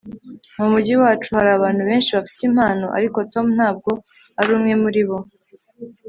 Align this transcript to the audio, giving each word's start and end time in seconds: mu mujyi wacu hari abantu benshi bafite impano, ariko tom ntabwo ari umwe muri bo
mu 0.57 0.65
mujyi 0.71 0.93
wacu 1.01 1.29
hari 1.37 1.49
abantu 1.53 1.81
benshi 1.89 2.11
bafite 2.17 2.41
impano, 2.49 2.85
ariko 2.97 3.17
tom 3.33 3.47
ntabwo 3.57 3.91
ari 4.39 4.49
umwe 4.57 4.73
muri 4.83 5.01
bo 5.09 5.17